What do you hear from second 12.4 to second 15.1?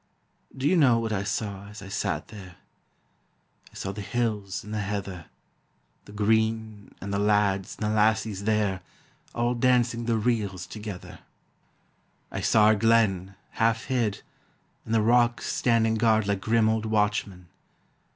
saw our glen, half hid, and the